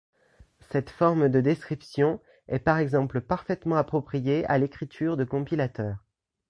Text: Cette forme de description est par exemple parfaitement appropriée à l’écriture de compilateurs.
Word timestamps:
Cette 0.71 0.89
forme 0.89 1.29
de 1.29 1.41
description 1.41 2.19
est 2.47 2.57
par 2.57 2.79
exemple 2.79 3.21
parfaitement 3.21 3.75
appropriée 3.75 4.43
à 4.47 4.57
l’écriture 4.57 5.15
de 5.15 5.25
compilateurs. 5.25 6.03